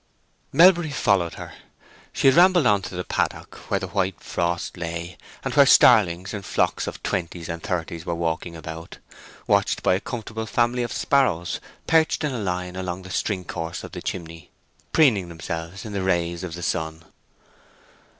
[0.51, 1.53] Melbury followed her.
[2.11, 6.33] She had rambled on to the paddock, where the white frost lay, and where starlings
[6.33, 8.97] in flocks of twenties and thirties were walking about,
[9.45, 13.83] watched by a comfortable family of sparrows perched in a line along the string course
[13.83, 14.49] of the chimney,
[14.91, 17.05] preening themselves in the rays of the sun.